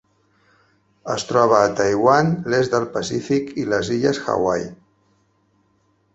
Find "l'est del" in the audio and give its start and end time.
2.55-2.89